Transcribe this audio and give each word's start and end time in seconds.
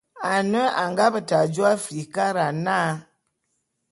Ane 0.33 0.61
a 0.81 0.83
nga 0.91 1.05
beta 1.13 1.39
jô 1.53 1.63
Afrikara 1.75 2.45
na. 2.65 2.77